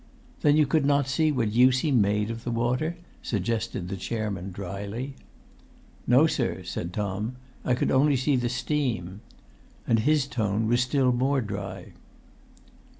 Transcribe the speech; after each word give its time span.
"Then 0.41 0.57
you 0.57 0.65
could 0.65 0.83
not 0.83 1.07
see 1.07 1.31
what 1.31 1.51
use 1.53 1.81
he 1.81 1.91
made 1.91 2.31
of 2.31 2.43
the 2.43 2.49
water?" 2.49 2.97
suggested 3.21 3.87
the 3.87 3.95
chairman, 3.95 4.51
dryly. 4.51 5.13
"No, 6.07 6.25
sir," 6.25 6.63
said 6.63 6.91
Tom; 6.91 7.35
"I 7.63 7.75
could 7.75 7.91
only 7.91 8.15
see 8.15 8.35
the 8.35 8.49
steam." 8.49 9.21
And 9.87 9.99
his 9.99 10.25
tone 10.25 10.65
was 10.67 10.81
still 10.81 11.11
more 11.11 11.39
dry. 11.39 11.91